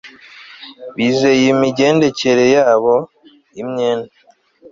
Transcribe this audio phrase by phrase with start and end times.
[0.95, 2.95] bizeye imigendekere yabo,
[3.61, 4.13] imyenda